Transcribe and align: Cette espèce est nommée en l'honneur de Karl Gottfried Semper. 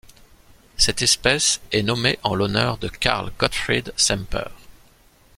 Cette 0.77 1.03
espèce 1.03 1.61
est 1.71 1.83
nommée 1.83 2.17
en 2.23 2.33
l'honneur 2.33 2.79
de 2.79 2.87
Karl 2.87 3.31
Gottfried 3.39 3.93
Semper. 3.95 4.47